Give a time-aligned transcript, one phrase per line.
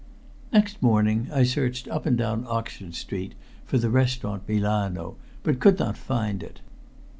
[0.51, 3.35] Next morning I searched up and down Oxford Street
[3.67, 6.59] for the Restaurant Milano, but could not find it.